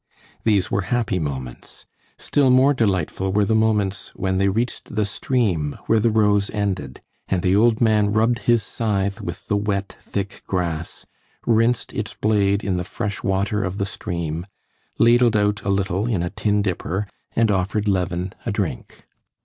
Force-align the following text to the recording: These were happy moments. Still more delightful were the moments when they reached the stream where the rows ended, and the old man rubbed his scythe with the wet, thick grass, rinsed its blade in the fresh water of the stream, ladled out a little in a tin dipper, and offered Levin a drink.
These 0.43 0.71
were 0.71 0.81
happy 0.89 1.19
moments. 1.19 1.85
Still 2.17 2.49
more 2.49 2.73
delightful 2.73 3.31
were 3.31 3.45
the 3.45 3.53
moments 3.53 4.09
when 4.15 4.39
they 4.39 4.49
reached 4.49 4.95
the 4.95 5.05
stream 5.05 5.77
where 5.85 5.99
the 5.99 6.09
rows 6.09 6.49
ended, 6.49 7.03
and 7.27 7.43
the 7.43 7.55
old 7.55 7.81
man 7.81 8.11
rubbed 8.11 8.39
his 8.49 8.63
scythe 8.63 9.21
with 9.21 9.45
the 9.47 9.55
wet, 9.55 9.95
thick 10.01 10.41
grass, 10.47 11.05
rinsed 11.45 11.93
its 11.93 12.15
blade 12.15 12.63
in 12.63 12.77
the 12.77 12.83
fresh 12.83 13.21
water 13.21 13.63
of 13.63 13.77
the 13.77 13.85
stream, 13.85 14.47
ladled 14.97 15.35
out 15.37 15.61
a 15.61 15.69
little 15.69 16.07
in 16.07 16.23
a 16.23 16.31
tin 16.31 16.63
dipper, 16.63 17.05
and 17.35 17.51
offered 17.51 17.87
Levin 17.87 18.33
a 18.43 18.51
drink. 18.51 19.05